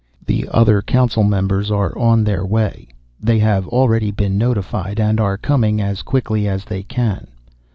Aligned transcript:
"The 0.25 0.49
other 0.51 0.81
Council 0.81 1.21
Members 1.21 1.69
are 1.69 1.95
on 1.95 2.23
their 2.23 2.43
way. 2.43 2.87
They 3.21 3.37
have 3.37 3.67
already 3.67 4.09
been 4.09 4.35
notified 4.35 4.99
and 4.99 5.19
are 5.19 5.37
coming 5.37 5.79
as 5.79 6.01
quickly 6.01 6.47
as 6.47 6.65
they 6.65 6.81
can. 6.81 7.27